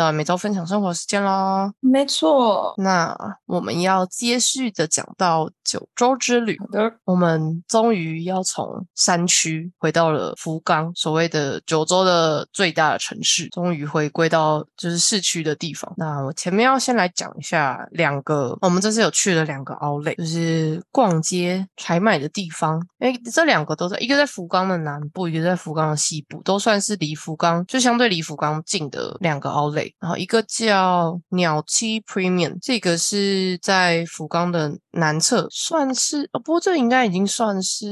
[0.00, 1.70] 又到每周分享生活时间啦。
[1.80, 3.14] 没错，那
[3.44, 6.58] 我们要接续的讲到九州之旅。
[6.58, 15.92] 好的，我们终于要从山区回到了福冈，所谓的九州的最大的城市，终于回归到就是市区的地方。
[15.98, 22.80] 那我前面要先来讲一下两个，我们这次有去了两个奥莱，就是逛街采买的地方。
[23.00, 29.96] 哎，这两个都在，一个在福冈的南部，一个在福冈的西部，都算是离福冈就相对离福冈近的两个奥莱。
[30.00, 37.86] 然后一个叫鸟七 Premium，这个是在福冈的南侧，算是哦，不过这应该已经算是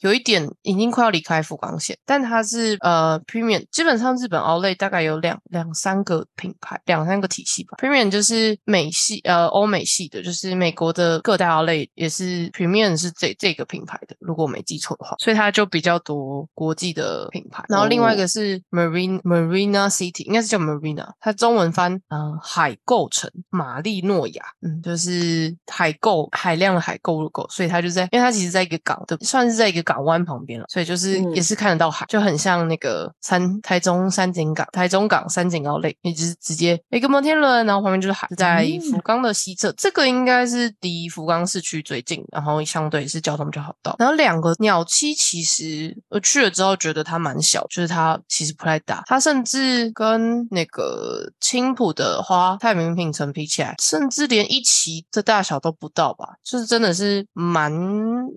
[0.00, 7.76] 有一点已经快要离开福冈县，但它是呃 Premium，基本上日本奥莱大概有两两三个品牌，两三个体系吧。
[7.80, 17.64] Premium 就是美系呃欧美系的，就是美国的各大奥莱也是 Premium 是这这个品牌的，如果我没记错的话，所以它就比较多国际的品牌。
[17.68, 31.34] 然后另外一个是 Marine Marina City，应该是叫 Marina，它中文翻呃海构城玛丽诺亚，嗯，就是海构海量的海购入购，所以它就在，因为它其实在一个港的，算是在一个港湾旁边了，所以就是嗯。
[31.38, 38.80] 也是看得到海，就很像那个三台中三井港、台中港三井奥莱，也就是直接一个摩天轮，然后旁边就是海，在嗯。
[38.90, 43.94] 福冈的西侧，这个应该是离福冈市区最近，然后相对是交通比较好到。
[44.00, 57.72] 然后两个鸟栖其实我去了之后觉得它蛮小，就是它其实不太大，它甚至跟那个青浦的花太平品城比起来，甚至连一期的大小都不到吧，就是真的是蛮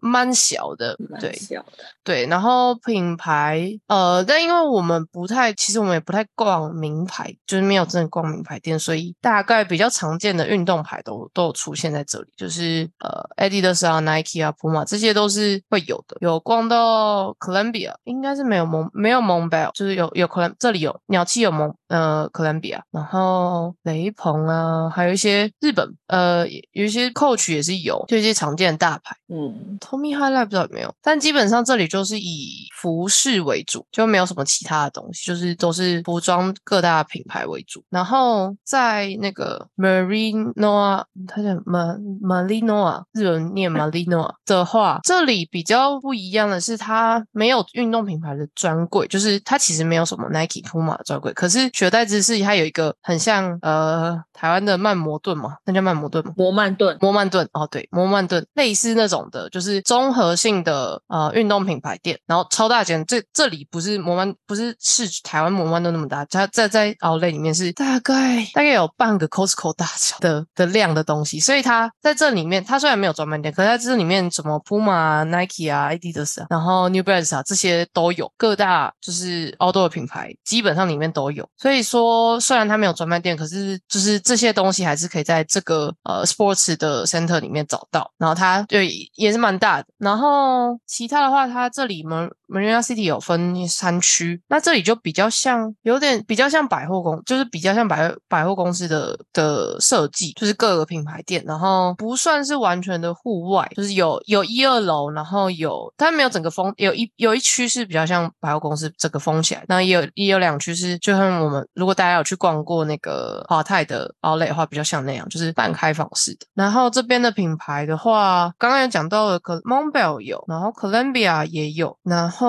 [0.01, 1.33] 蛮小的，对。
[1.33, 1.83] 小的。
[2.03, 16.17] 对，然后品牌，呃，但因为我们不太，其实我们也不太逛名牌，就是没有真的逛名牌店，所以大概比较常见的运动牌都都有出现在这里，就是呃，Adidas 啊、Nike 啊、Puma 这些都是会有的。
[16.21, 29.15] 有逛到 Columbia，应该是没有蒙没有蒙 bell，就是有有 Colum 这里有鸟气有蒙呃 Columbia，然后雷朋啊，还有一些日本呃有一些 Coach 也是有，就一些常见的大牌。
[29.27, 37.83] 嗯，Tommy Highlight 不知道有没有，但基本上这里就是以服饰为主，就没有什么其他的东西，就是都是服装各大品牌为主。
[37.91, 56.33] 然后在那个 Marinoa，它叫 Ma Marinoa，日文念 Marinoa 的话，这里比较不一样的是，它没有运动品牌的专柜，就是它其实没有什么 Nike、Puma 的专柜，可是取而代之是它有一个很像呃台湾的曼摩顿嘛，那叫曼摩顿吗？
[56.35, 63.05] 摩曼顿，摩曼顿哦，对，摩曼顿类似那种的，就是综合性的呃运动品牌店，然后超大间。
[63.05, 81.47] 这这里不是摩曼，不是是台湾摩曼顿那么大，它在在奥莱里面是大概大概有半个 Costco 大小的的量的东西，所以它在这里面，它虽然没有专卖店，可是在这里面什么 Puma、Nike 啊、Adidas 啊，然后 New Balance 啊这些都有，各大就是 outdoor 的品牌基本上里面都有。
[81.57, 88.11] 所以说，虽然它没有专卖店，可是就是这些东西还是可以在这个呃 sports 的 center 里面找到。
[88.17, 89.87] 然后它对也是蛮大的。
[89.97, 116.45] 然后其他的话，它这里 Mar Marina City 有分三区，那这里就比较像有点比较像百货公，就是比较像百百货公司的的设计，就是各个品牌店，然后不算是完全的户外，就是有有一二楼，然后有但没有整个封，有一有一区是比较像百货公司整个封起来，那也有也有两区是就像我们如果大家有去逛过那个华泰的奥莱的话，比较像那样，就是半开放式的。
[116.53, 122.40] 然后这边的品牌的话，刚刚有讲到的可 Montbell 有，然后 Columbia 也有，然后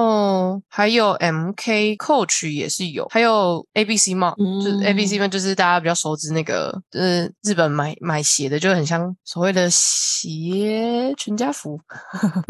[0.69, 11.79] 还有 MK Coach 也是有，还有 ABC Mall，、就是 ABC 嗯 Mall 就是大家比较熟知那个，就是，日本买买鞋的，就很像所谓的鞋全家福。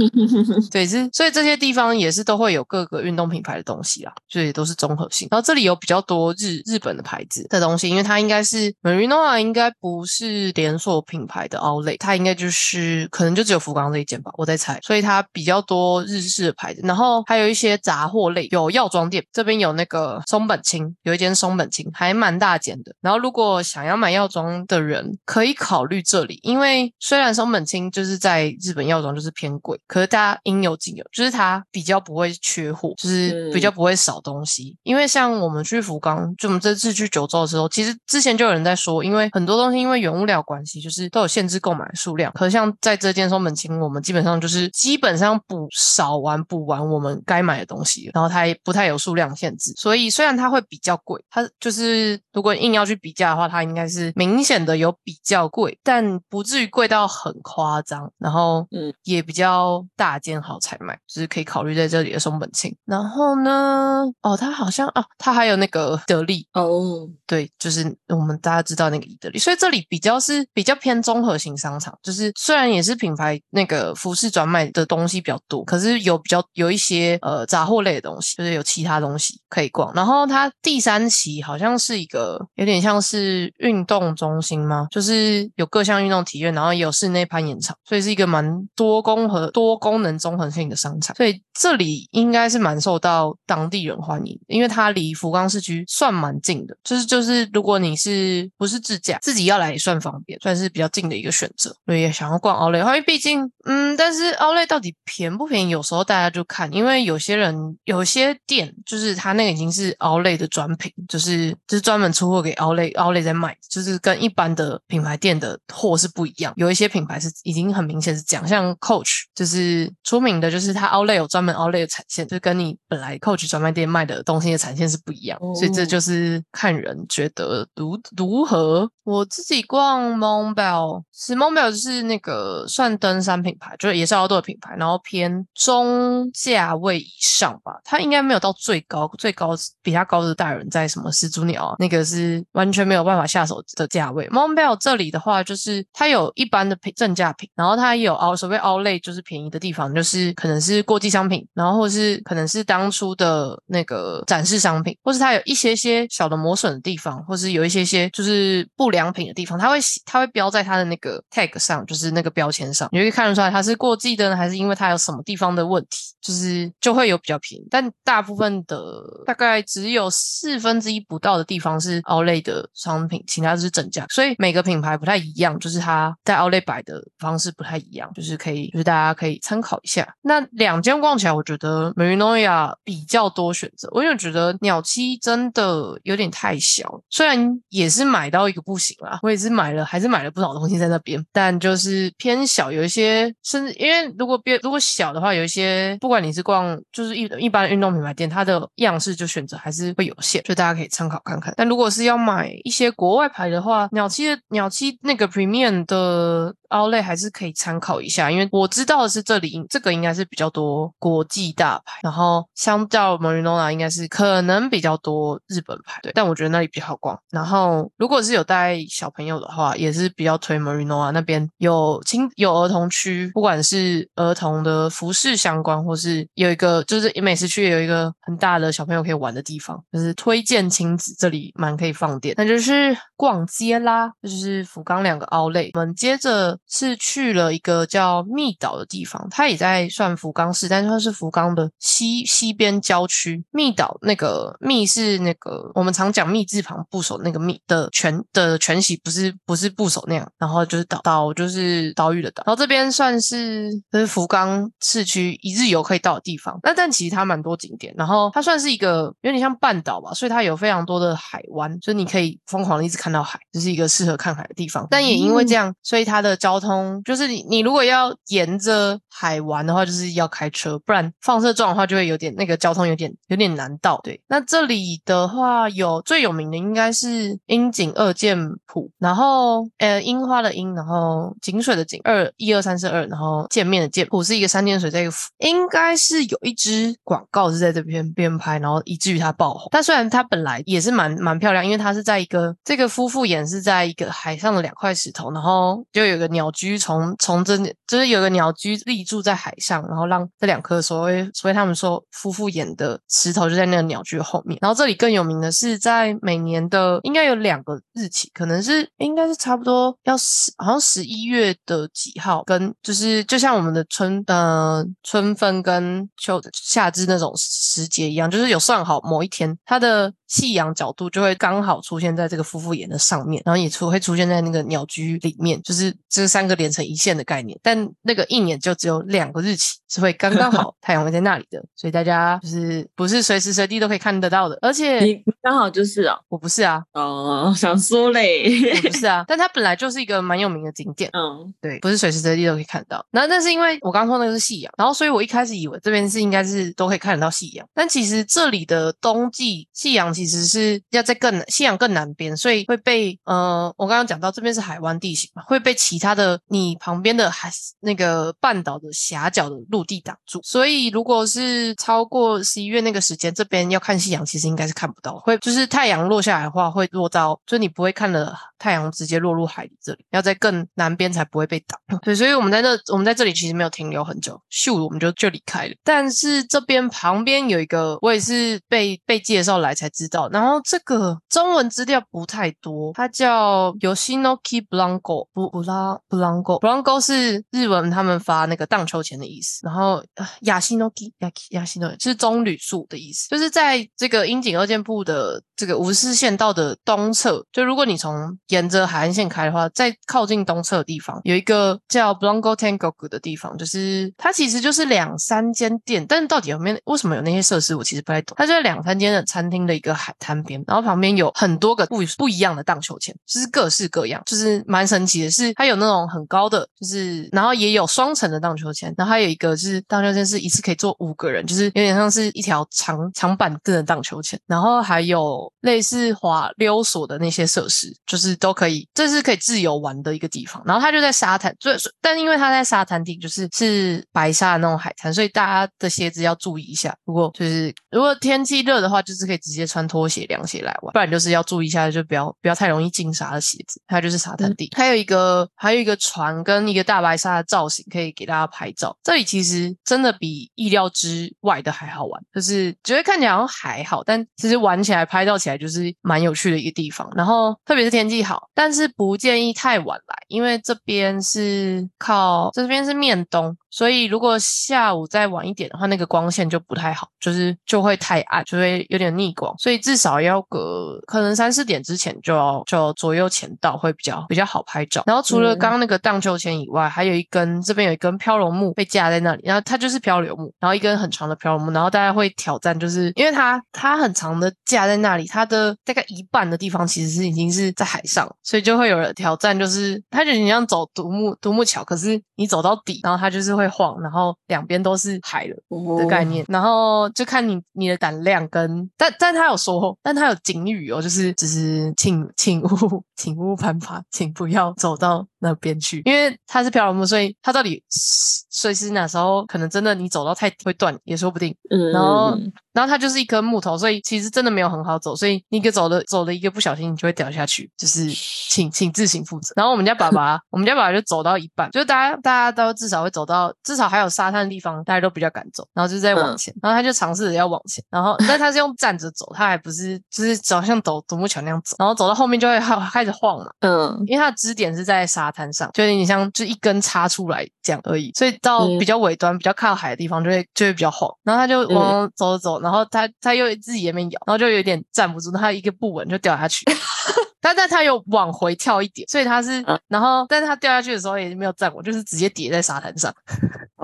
[0.71, 5.29] 对，是所以这些地方也是都会有各个运动品牌的东西啦，所以都是综合性。
[5.31, 14.79] 然后这里有比较多日日本的牌子的东西，因为它应该是 Marinoa 应该不是连锁品牌的 Outlet，它应该就是可能就只有福冈这一间吧，我在猜。
[14.83, 22.95] 所以它比较多日式的牌子，然后还有一些杂货类，有药妆店，这边有那个松本清，有一间松本清还蛮大间的。
[23.01, 34.77] 然后如果想要买药妆的人，可以考虑这里，因为虽然松本清就是在日本药妆就是偏贵，可是大家应有尽有，就是它比较不会缺货，就是比较不会少东西。
[34.83, 42.31] 因为像我们去福冈，就我们这次去九州的时候，其实之前就有人在说，因为很多东西因为原物料关系，就是都有限制购买数量。
[42.35, 58.93] 可是像在这间松本清，我们基本上就是基本上补少完补完，我们该买的东西，然后它也不太有数量限制，所以虽然它会比较贵，它就是如果硬要去比价的话，它应该是明显的有比较贵，但不至于贵到很夸张，然后嗯。
[59.05, 62.73] 也比较大件好采买，就是可以考虑在这里的松本清。
[62.85, 79.93] 然后呢，哦，它好像啊，它还有那个得力，哦，对，就是我们大家知道那个伊德利，所以这里比较是比较偏综合型商场，就是虽然也是品牌那个服饰转卖的东西比较多，可是有比较有一些呃杂货类的东西，就是有其他东西可以逛。
[79.95, 84.87] 然后它第三期好像是一个有点像是运动中心吗？
[84.91, 91.15] 就是有各项运动体验，然后也有室内攀岩场，所以是一个蛮多功和多功能综合性的商场。
[91.17, 101.75] 所以这里应该是蛮受到当地人欢迎，因为它离福冈市区算蛮近的，就是就是如果你是不是自驾，自己要来也算方便，算是比较近的一个选择。
[101.87, 107.55] 所以也想要逛奥莱，因为毕竟嗯，但是奥莱到底便不便宜，有时候大家就看，因为有些人
[107.85, 116.53] 有些店就是他那个已经是奥莱的专品，就是就是专门出货给奥莱，奥莱在卖，就是跟一般的品牌店的货是不一样。
[116.57, 128.91] 有一些品牌是已经很明显是这样，像 Coach 就是出名的，就是它奥莱有专门奥莱的产线，就跟你本来 Coach 专卖店卖的东西的产线是不一样，所以这哦就是看人觉得如如何。
[129.05, 137.81] 我自己逛 Montbell，是 Montbell 就是那个算登山品牌，就是也是 outdoor 的品牌，然后偏中价位以上吧。
[137.85, 144.29] 它应该没有到最高，最高比它高的大人在什么始祖鸟，那个是完全没有办法下手的价位。
[144.29, 168.83] Monbell 这里的话，就是它有一般的品正价品，然后它也有凹所谓凹类，就是便宜的地方，就是可能是过季商品，然后或是可能是当初的那个展示商品，或是它有一些些小的磨损的地方，或是有一些些就是不良品的地方，它会它会标在它的那个 tag 上，就是那个标签上，你就可以看得出来它是过季的呢，还是因为它有什么地方的问题，就是就会有比较便宜，但大部分的
[169.27, 180.07] 大概只有四分之一不到的地方是 Outlet 的商品，其他都是正价，所以每个品牌不太一样，就是它在 Outlet 摆的方式不太一样，就是可以就是大家可以参考一下。
[180.23, 196.62] 那两间逛起来，我觉得 Marinoya 比较多选择，我因为觉得鸟七真的有点太小，虽然也是买到一个不行啦，我也是买了，还是买了不少东西在那边，但就是偏小，有一些甚至因为如果别如果小的话，有一些不管你是逛
[196.93, 201.53] 就是一一般的运动品牌店，它的样式就选择还是会有限，所以大家可以参考看看。
[201.57, 217.19] 但如果是要买一些国外牌的话，鸟七的鸟七那个 Premium 的 Outlet 还是可以参考一下，因为我知道的是这里这个应该是比较多国际大牌，然后相较 Marinola 应该是可能比较多日本牌，对，但我觉得那里比较好逛。
[217.31, 232.35] 然后如果是有带小朋友的话，也是比较推 Marinola 那边有亲有儿童区，不管是儿童的服饰相关，或是有一个就是美食区也有一个很大的小朋友可以玩的地方，就是推荐亲子这里蛮可以放电。
[232.37, 235.71] 那就是逛街啦，就是福冈两个凹类。
[235.75, 243.43] 我们接着是去了一个叫密岛的地方，它也在算福冈市，但是它是福冈的西西边郊区。
[243.51, 256.42] 密岛那个密是那个我们常讲密字旁部首那个密的全的全息，不是不是部首那样，然后就是岛岛就是岛屿的岛，然后这边算是就是福冈市区一日游可以到的地方。
[256.63, 264.87] 那但其实它蛮多景点，然后它算是一个有点像半岛吧，所以它有非常多的海湾，所以你可以疯狂的一直看到海，这是一个适合看海的地方。
[264.91, 274.01] 但也因为这样，所以它的交通就是你你如果要沿着海玩的话，就是要开车，不然放射状的话就会有点那个交通有点有点难到。
[274.03, 289.69] 对，那这里的话有最有名的应该是樱井二剑谱，然后呃樱花的樱，然后井水的井，二一二三四二，然后见面的见，谱是一个三点水在一个，应该是有一支广告是在这边边拍，然后以至于它爆红。
[289.71, 304.59] 但虽然它本来也是蛮蛮漂亮，因为它是在一个这个夫妇演是在一个海上的两块石头，然后就有个鸟居从从这就是有个鸟居立住在海上，然后让这两颗所谓所谓他们说夫妇演的石头就在那个鸟居后面。
[304.63, 320.13] 然后这里更有名的是在每年的应该有两个日期，可能是应该是差不多要十好像十一月的几号，跟就是就像我们的春呃春分跟秋夏至那种时节一样，就是有算好某一天它的。
[320.33, 327.59] 夕阳角度就会刚好出现在这个夫妇岩的上面，然后也出会出现在那个鸟居里面，就是这三个连成一线的概念。
[327.63, 334.59] 但那个一年就只有两个日期是会刚刚好 太阳会在那里的，所以大家就是不是随时随地都可以看得到的。
[334.63, 338.43] 而且你你刚好就是哦，我不是啊，哦，想说嘞，
[338.75, 341.11] 我不是啊，但它本来就是一个蛮有名的景点。
[341.13, 343.05] 嗯，对，不是随时随地都可以看到。
[343.11, 371.79] 那那是因为我刚说那个是夕阳，然后所以我一开始以为这边是应该是都可以看得到夕阳，但其实这里的冬季夕阳其实是要在更夕阳更南边，所以会被呃我刚刚讲到这边是海湾地形嘛，会被其他的你旁边的海那个半岛的狭角的陆地挡住，所以如果是超过十一月那个时间，这边要看夕阳其实应该是看不到，会就是太阳落下来的话会落到，就你不会看了太阳直接落入海里这里，要在更南边才不会被挡。
[372.03, 375.75] 对，所以我们在那我们在这里其实没有停留很久，咻我们就就离开了。
[375.95, 408.35] 但是这边旁边有一个，我也是被被介绍来才知道，然后这个中文资料不太多，它叫 Yoshinoki Blanco，不不拉 Blanco，Blanco 是日文他们发那个荡秋千的意思，然后呃雅西 Noki 雅雅西诺是棕榈树的意思，就是在这个樱井二箭铺的这个无视线道的东侧，就如果你从沿着海岸线开的话，在靠近东侧的地方有一个叫 Blanco Tango 的地方，就是它其实就是两三间店，但是到底有没有为什么有那些设施，我其实不太懂。
[408.37, 430.63] 它就在两三间的餐厅的一个海滩边，然后旁边有很多个不不一样的荡秋千，就是各式各样，就是蛮神奇的是，它有那种很高的，就是然后也有双层的荡秋千，然后还有一个是荡秋千是一次可以坐五个人，就是有点像是一条长长板凳的荡秋千，然后还有类似滑溜索的那些设施，就是都可以，这是可以自由玩的一个地方。
[430.67, 436.95] 然后它就在沙滩，最但因为它在沙滩地，就是是白沙的那种海滩，所以大家的鞋子要注意一下。
[437.05, 443.81] 如果就是如果天气热的话，就是可以直接穿拖鞋、凉鞋来玩，不然就是要注意一下，就不要不要太容易进沙的鞋子。
[443.87, 448.97] 它就是沙滩地，还有一个还有一个船跟一个大白鲨的造型可以给大家拍照。
[449.05, 457.11] 这里其实真的比意料之外的还好玩，就是觉得看起来好像还好，但其实玩起来、拍照起来就是蛮有趣的一个地方。
[457.17, 463.57] 然后特别是天气好，但是不建议太晚来，因为这边是靠这边是面东。
[463.73, 469.53] 所以如果下午再晚一点的话，那个光线就不太好，就是就会太暗，就会有点逆光。
[469.59, 475.03] 所以至少要隔可能三四点之前就要就左右前到，会比较比较好拍照。
[475.07, 493.62] 然后除了刚刚那个荡秋千以外，还有一根这边有一根漂流木被架在那里，然后它就是漂流木，然后一根很长的漂流木，然后大家会挑战，就是因为它它很长的架在那里，它的大概一半的地方其实是已经是在海上，所以就会有人挑战，就是它就你像走独木独木桥，可是你走到底，然后它就是会。
[493.63, 495.55] 会晃，然后两边都是海的
[495.99, 511.91] 的概念，然后就看你你的胆量跟，但但他有说，但他有警语哦，就是只是请请勿 请勿攀爬，请不要走到那边去，因为它是漂流木，所以它到底随时哪时候可能真的你走到太会断也说不定，嗯。
[511.93, 512.39] 然后。
[512.73, 518.09] 然后它就是一颗木头，所以其实真的没有很好走，所以你一个走了走了一个不小心，你就会掉下去，就是
[518.49, 519.53] 请请自行负责。
[519.55, 542.61] 然后我们家爸爸，我们家爸爸就走到一半，就大家大家都至少会走到至少还有沙滩的地方，大家都比较敢走，然后就在往前，然后他就尝试着要往前，然后但他是用站着走，他还不是就是走像走独木桥那样走，然后走到后面就会开开始晃嘛，嗯，因为它的支点是在沙滩上，就有点像就一根插出来这样而已，所以到比较尾端比较靠海的地方就会就会比较晃，然后他就往走走。
[542.61, 546.65] 然后他他又自己也没咬，然后就有点站不住，他一个不稳就掉下去。
[547.41, 553.13] 但但他又往回跳一点，所以他是，然后但是他掉下去的时候也没有站稳，就是直接跌在沙滩上。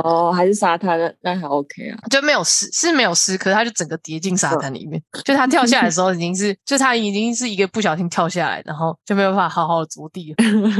[0.04, 5.02] 哦，还是沙滩的，那还 OK 啊，就没有湿，是没有湿，可是它就整个跌进沙滩里面。
[5.24, 10.36] 就它跳下来的时候，已经是， 就它已经是一个不小心跳下来，然后就没有办法好好的着地了。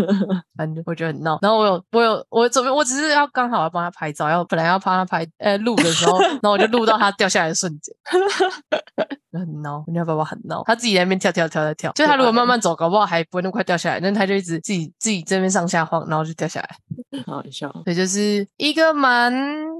[0.57, 1.39] 反正我觉得很闹。
[1.43, 7.95] 然后我有我有我准备，我只是要刚好要帮他拍照，要本来要帮他拍呃录的时候， 然后我就录到他掉下来的瞬间。
[9.33, 17.71] 很闹，人家爸爸很闹，他自己在那边跳跳跳跳跳，就他如果慢慢走，搞不好还不会那么快掉下来，但他就一直自己自己这边上下晃，然后就掉下来，好笑。
[17.85, 19.33] 对，就是一个蛮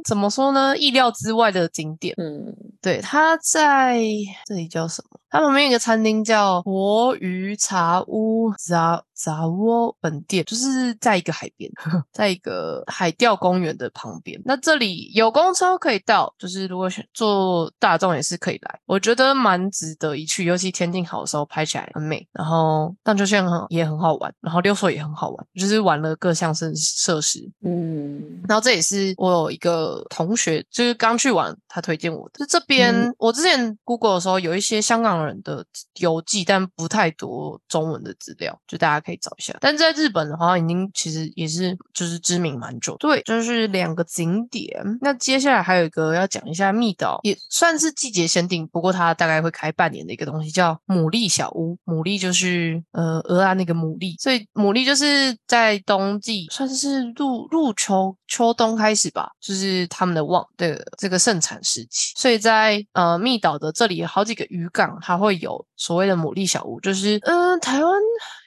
[0.05, 2.15] 怎么说呢，意料之外的景点。
[2.19, 4.01] 嗯，对，他在
[4.47, 5.19] 这里叫什么？
[5.31, 11.69] 他旁边有一个餐厅叫活鱼茶屋，杂杂窝本店，就是在一个海边，
[12.13, 14.41] 在一个海钓公园的旁边。
[14.45, 22.27] 那这里有公车可以到，就是如果选坐大众也是可以来，我觉得蛮值得一去，尤其天气好的时候拍起来很美。
[22.33, 27.41] 然后荡秋千很也很好玩，然后溜索也很好玩，就是玩了各项设设施。
[27.65, 32.39] 嗯，然后这也是我有一个同学，就是刚去玩，他推荐我的。
[32.39, 35.67] 就这边，我之前 Google 的时候有一些香港人的
[35.99, 39.57] 游记，但不太多中文的资料，就大家可以找一下。
[39.59, 42.95] 但在日本的话，已经其实也是就是知名蛮久。
[42.99, 44.71] 对，就是两个景点。
[45.01, 51.79] 那接下来还有一个要讲一下密岛，也算是季节限定，不过它大概会开半年的一个东西，叫牡蛎小屋。
[51.87, 62.13] 牡蛎就是呃鹅啊那个牡蛎，所以牡蛎就是在冬季算是入入秋秋冬开始吧，就是他们的旺的这个盛产时期。
[62.17, 67.95] 所以在呃密岛的这里有好几个渔港，它会有所谓的牡蛎小屋，就是嗯台湾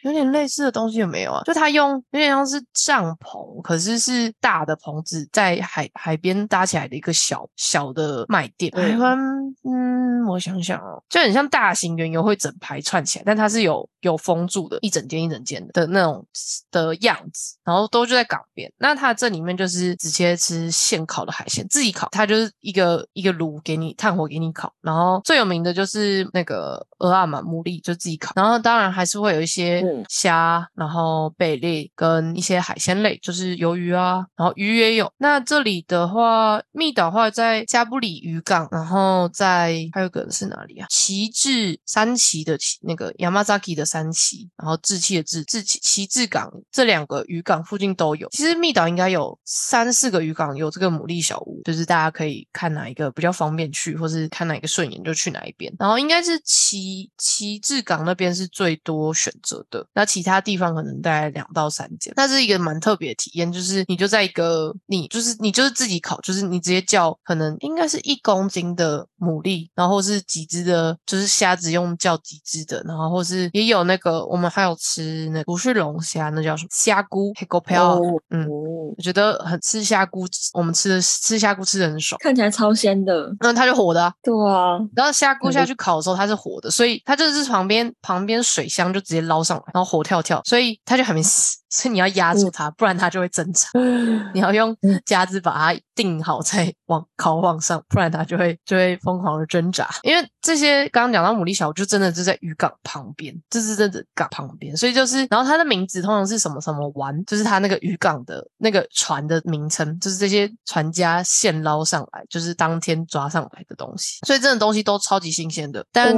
[0.04, 1.42] 有点类似的东西有没有啊？
[1.46, 8.72] 就它用有点像是帐篷，可是是大的棚子在海海边搭起来的一个小小的卖店。
[8.72, 9.18] 台湾
[9.64, 16.26] 嗯，我想想哦，就很像大型原油会整排串起来，但它是有有封住的，一整间一整间的的那种
[16.72, 18.72] 的样子，然后都就在港边。
[18.78, 24.74] 那它这里面就是直接吃现烤的海鲜，自己烤，它就是一个一个炉给你炭火给你烤。
[24.82, 28.32] 然后最有名的就是那个鹅啊嘛，牡蛎就自己烤。
[28.36, 35.12] 然后当然还是会有一些虾，然后贝类跟一些海鲜类，就是鱿鱼啊，然后鱼也有。
[35.18, 40.88] 那这里的话，密岛话在加布里渔港，然后在还有个是哪里啊？
[40.90, 48.28] 旗帜三旗的旗，那个 Yamazaki 的三旗，然后志气的志志旗旗帜港这两个渔港附近都有。
[48.30, 55.74] 其实密岛应该有三四个渔港有这个牡蛎小屋，就是大家可以看哪一个比较方便去，或是看哪一个顺眼就去哪一边。
[55.80, 62.14] 然后应该是旗旗帜港那边是最多选择的，那其他地方可能大概两到三间。
[62.16, 83.32] 那是一个蛮特别的体验，就是你就在一个你就是你就是自己烤，就是你直接叫可能应该是一公斤的牡蛎，然后是几只的，就是虾子用叫几只的，然后或是也有那个我们还有吃那不是龙虾，那叫什么虾菇黑狗漂，嗯，我觉得很吃虾菇，我们吃的吃虾菇吃的很爽，看起来超鲜的。
[83.40, 93.68] 那它就活的、啊，对啊，然后虾菇下去烤的时候它是活的，所以它就是旁边旁边水箱就直接捞上来，然后活跳跳，所以它就还没死， 所以你要压住它，不然它就会挣扎。
[94.34, 94.76] 你要用
[95.06, 99.90] 夹子把它定好再往烤往上，不然它就会就会疯狂的挣扎。
[100.04, 116.14] 因为这些刚刚讲到牡蛎小屋，就真的就在渔港旁边，就是真的港旁边，所以就是然后它的名字通常是什么什么湾，就是它那个渔港的那个船的名称，就是这些船家现捞上来，就是当天抓上来的东西，所以真的东西都超级新鲜的，但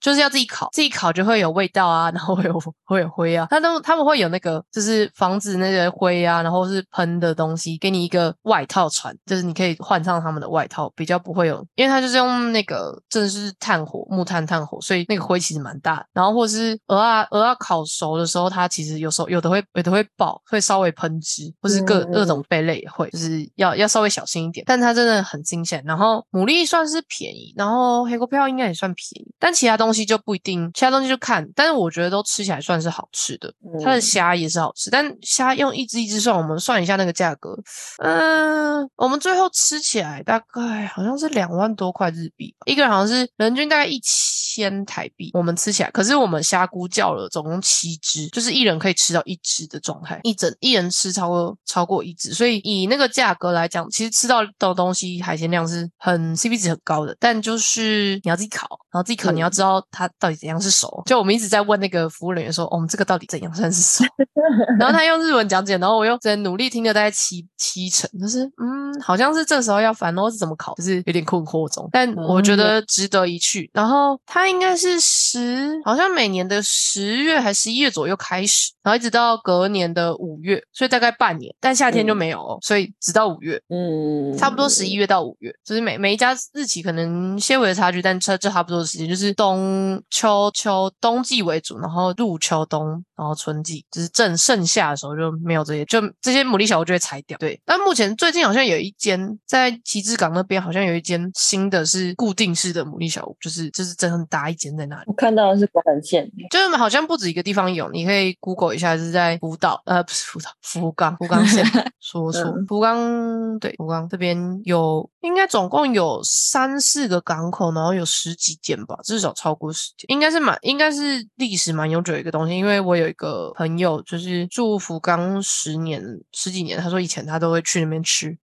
[0.00, 16.04] 就是要自己烤，自己烤就会有味道啊，然后会有会有灰啊，它都他们会有那个就是防止那些灰啊，然后是喷的东西，给你一个外套船，就是你可以换上他们的外套，比较不会有，因为它就是用那个真的是炭火木炭炭火，所以那个灰其实蛮大。
[16.12, 24.64] 然后或是鹅啊鹅啊烤熟的时候，它其实有时候有的会有的会爆，会稍微喷汁，或是各嗯各种贝类也会，就是要要稍微小心一点。
[24.66, 31.48] 但它真的很新鲜，然后牡蛎算是便宜，然后黑锅票应该也算便宜，但其他东西就不一定，其他东西就看。
[31.54, 33.52] 但是我觉得都吃起来算是好吃的，
[33.84, 37.56] 它的嗯虾也是好吃，但虾用一只一只算，我们算一下那个价格，
[37.98, 61.02] 嗯、我们最后吃起来大概好像是两万多块日币吧，一个人好像是人均大概一千台币，我们吃起来，可是我们虾菇叫了总共七只，就是一人可以吃到一只的状态，一整一人吃超过超过一只，所以以那个价格来讲，其实吃到的东西海鲜量是很 CP 值很高的，但就是你要自己烤，然后自己烤，嗯你要知道它到底怎样是熟。
[61.06, 64.04] 就我们一直在问那个服务人员说，哦，我们这个到底怎样算是熟？
[64.78, 71.88] 然后他用日文讲解，然后我又在努力听了大概七七成，就是嗯，好像是这时候要烦哦，是怎么考，就是有点困惑中。
[71.92, 73.70] 但我觉得值得一去。
[73.72, 81.54] 然后它应该是十，好像每年的十月还十一月左右开始，然后一直到隔年的五月，所以大概半年。
[81.60, 83.60] 但夏天就没有哦，所以直到五月。
[83.68, 97.38] 嗯，差不多十一月到五月，就是每每一家日期可能些微的差距，但这这差不多的时间就是冬秋秋冬季为主，然后入秋冬，然后春季，就是正盛夏的时候就没有这些，就这些牡蛎小屋就会裁掉。
[97.38, 105.04] 对，但目前最近好像有一间在旗帜港那边，好像有一间新的是固定式的牡蛎小屋，就是就是真的很大一间在那里。
[105.06, 111.64] 我看到的是广本县，就是好像不止一个地方有，你可以 Google 一下，是在福岛，呃，不是福岛，福冈，福冈县，
[112.00, 128.36] 说错，嗯福冈，对，福冈这边有，应该总共有三四个港口，然后有十几间吧，至少超过十间，应该是蛮，应该是历史蛮悠久的一个东西，因为我有一个朋友，就是住福冈十年十几年，他说以前他都会去那边吃，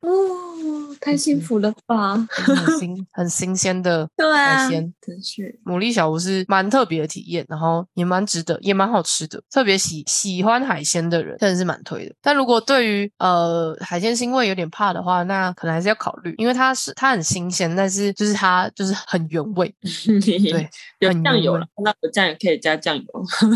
[1.00, 2.16] 太幸福了吧！
[2.30, 4.94] 很新很新鲜的 对啊海鲜。
[5.02, 9.42] 真是牡蛎小屋是蛮特别的体验，然后也蛮值得，也蛮好吃的。
[9.50, 12.14] 特别喜喜欢海鲜的人，真的是蛮推的。
[12.22, 23.04] 但如果对于呃海鲜腥味有点怕的话，那可能还是要考虑，因为它是它很新鲜，但是就是它就是很原味， 对，有很酱油了，那有酱油可以加酱油。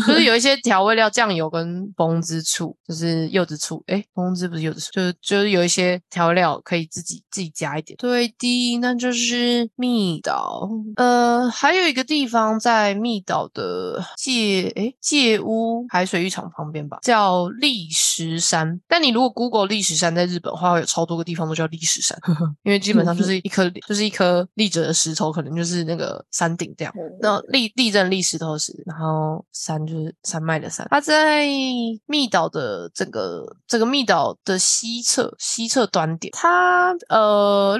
[0.06, 3.82] 就是 有一些调味料，酱油跟崩之醋，就是柚子醋。
[3.88, 7.96] 诶，崩之不是柚子醋，就是就是有一些调料可以自己自己加一点。
[7.96, 10.68] 对的，那就是密岛。
[10.96, 18.80] 呃，还有一个地方在密岛的界诶界屋海水浴场旁边吧，叫砾石山。
[18.86, 22.16] 但你如果 Google 砾石山在日本的话，会有超多个地方都叫砾石山，
[22.62, 26.92] 因为基本上就 是一颗就是一颗立着的石头，可能就是那个山顶这样。
[27.20, 30.86] 那立立正立石头的石，然后山就是山脉的山。
[30.90, 31.46] 它在
[32.06, 37.21] 密岛的整个这个密岛的西侧西侧端点，它呃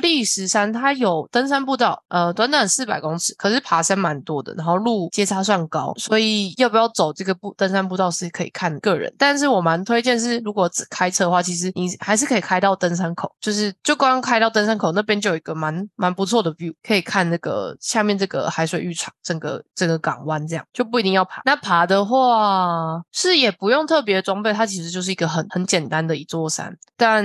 [0.00, 9.12] 砾石山它有登山步道，呃短短四百公尺，可是爬山蛮多的，然后路阶差算高，所以要不要走这个步登山步道是可以看个人。
[9.18, 21.42] 但是我蛮推荐是，如果只开车的话，其实你还是可以开到登山口，就是就刚刚开到登山口那边就有一个蛮蛮不错的 view，可以看那个下面这个海水浴场，整个整个港湾这样，就不一定要爬。
[21.44, 27.24] 那爬的话是也不用特别装备，它其实就是一个很很简单的一座山，但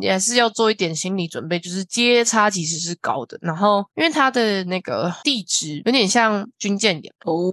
[0.00, 3.38] 也是要做一点心理准备，就是阶差其实是高的。
[3.40, 7.50] 然后因为它的那个地质有点像军舰岩，哦，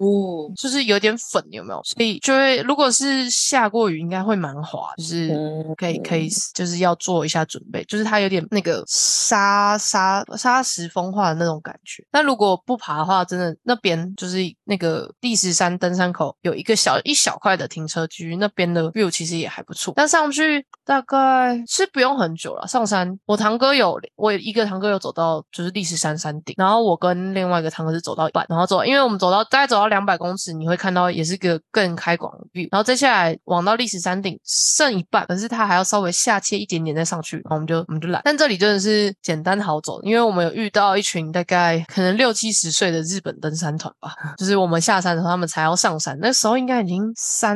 [0.55, 1.81] 就是有点粉，有没有？
[1.83, 12.05] 所以就会如果是下过雨，应该会蛮滑，就是嗯可以可以，就是要做一下准备，就是它有点那个沙沙沙石风化的那种感觉。
[12.11, 19.93] 那如果不爬的话，真的那边就是那个第十山登山口有一个小一小块的停车区，那边的 view 其实也还不错。
[19.95, 22.67] 但上去大概是不用很久了。
[22.67, 38.21] 上山，我堂哥有我一个堂哥有走到就是历史山山顶，然后我跟另外一个堂哥是走到一半，然后走，因为我们走到大概走到两百公尺，你会看到也是个更开广的 view，然后接下来往到历史山顶剩一半，可是他还要稍微下切一点点再上去，然后我们就我们就懒。
[38.23, 47.55] 但这里真的是简单好走，因为我们有遇到一群大概可能六七十岁的日本登山团吧，就是我们下山的时候他们才要上山，那时候应该已经三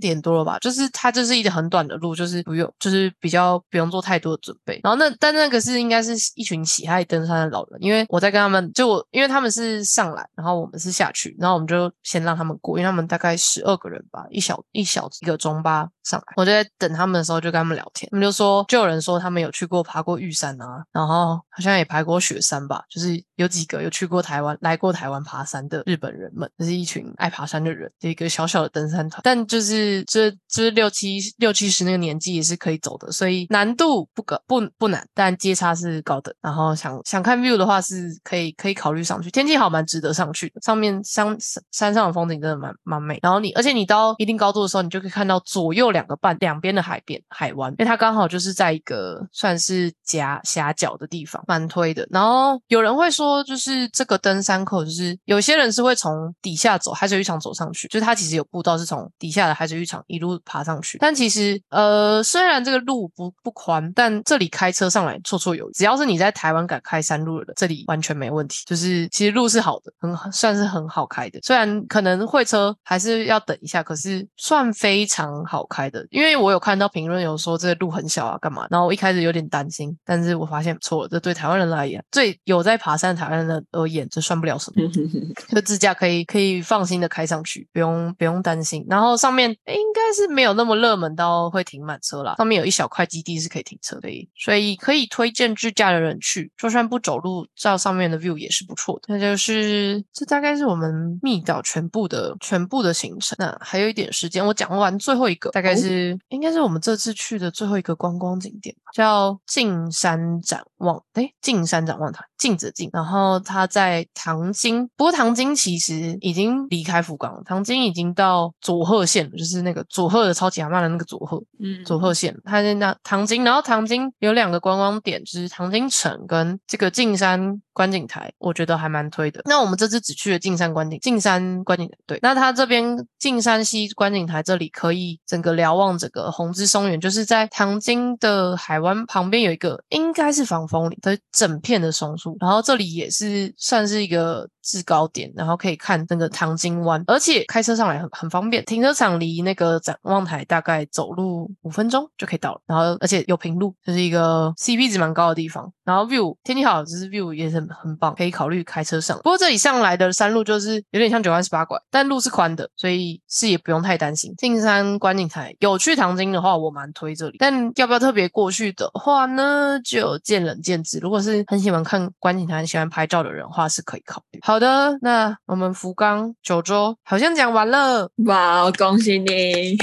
[0.00, 4.79] 点多了吧，就是它就是一个很短的路，就是不用就是比较不用做太多的准备。
[4.82, 36.34] 然后那但那个是应该是一群喜爱登山的老人，因为我在跟他们就因为他们是上来，然后我们是下去，然后我们就先让他们过，因为他们大概十二个人吧，一小一小一个中巴上来，我就在等他们的时候就跟他们聊天，他们就说就有人说他们有去过爬过玉山啊，然后好像也爬过雪山吧，就是有几个有去过台湾来过台湾爬山的日本人们，就是一群爱爬山的人，一个小小的登山团，但就是这就是六七六七十那个年纪也是可以走的，所以难度不高不不难，但阶差是高的。
[36.40, 41.36] 然后想想看 view 的话是可以可以考虑上去，天气好蛮值得上去的，上面山
[41.70, 43.18] 山上的风景真的蛮蛮美。
[43.22, 52.06] 然后你而且你到一定高度的时候，你就可以看到左右两两个半两边的海边海湾，因为它刚好就是在一个算是夹狭角的地方，蛮推的。
[52.10, 60.96] 然后有人会说，就是这个登山口，就是有些人是会从底下走海水浴场走上去，就是它其实有步道是从底下的海水浴场一路爬上去。
[60.98, 65.72] 但其实呃，虽然这个路不不宽，但这里开车上来绰绰有余。
[65.72, 68.64] 只要是你在台湾敢开山路的人，这里完全没问题。
[68.66, 71.38] 就是其实路是好的，很算是很好开的。
[71.42, 76.04] 虽然可能会车还是要等一下，可是算非常好开的。
[76.10, 78.66] 因为我有看到评论有说这个路很小啊，干嘛？
[78.70, 84.82] 然后我一开始有点担心，但是我发现错了，这对台湾人来言，最有在爬山的台湾人而言，这算不了什么。
[85.54, 88.84] 就自驾可以可以放心的开上去，不用不用担心。
[88.88, 99.14] 然后上面诶应该是没有那么热门到会停满车啦，上面有一小块基地是可以停车的，所以可以推荐自驾的人去，就算不走路，照上面的 view 也是不错的。
[99.14, 103.36] 那就是这大概是我们密岛全部的全部的行程。
[103.38, 129.40] 那还有一点时间，我讲完最后一个，大概是、应该是我们这次去的最后一个观光景点吧，叫进山展望，诶，镜山展望台，镜子的镜，然后他在唐津，不过唐津其实已经离开福冈了，唐津已经到佐贺县了，就是那个佐贺的超级阿妈的那个佐贺，嗯佐贺县，他在那唐津，然后唐津有两个观光点，就是唐津城跟这个镜山观景台，我觉得还蛮推的。
[129.44, 159.16] 那我们这次只去了镜山观景，镜山观景台，对，那他这边镜山西观景台这里可以整个瞭望整个红之松原，就是在唐津的海湾旁边有一个应该是防枫林，它整片的松树，然后这里也是算是一个制高点，然后可以看那个唐金湾，而且开车上来很很方便，停车场离那个展望台大概走路五分钟就可以到了，然后而且有平路，就是一个 CP 值蛮高的地方，然后 view 天气好，就是 view 也很很棒，可以考虑开车上。
[159.18, 164.32] 不过这里上来的山路就是有点像九弯十八拐，但路是宽的，所以视野不用太担心。
[164.36, 170.98] 进山观景台有去唐津的话，我蛮推这里，但要不要特别过去的话呢，就见人仁见智。
[170.98, 174.40] 如果是很喜欢看观景台、很喜欢拍照的人的话，是可以考虑。
[174.42, 179.76] 好的，那我们福冈九州好像讲完了，哇，恭喜你！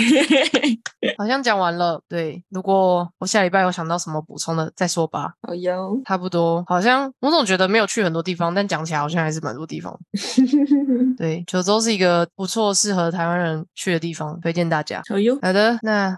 [1.17, 2.01] 好像讲完了。
[2.07, 5.33] 对，如果我下礼拜有想到什么补充的，再说吧。
[5.41, 9.97] 好哟，差不多，好像我总觉得没有去很多地方，但讲起来好像还是蛮多地方。
[11.17, 15.01] 对，九州是一个不错、适合台湾人去的地方，推荐大家。
[15.07, 16.17] 好哟，好的，那